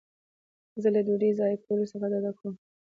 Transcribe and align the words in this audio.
زه 0.81 0.87
له 0.95 1.01
ډوډۍ 1.05 1.31
ضایع 1.39 1.57
کولو 1.65 1.85
څخه 1.91 2.05
ډډه 2.11 2.31
کوم. 2.39 2.53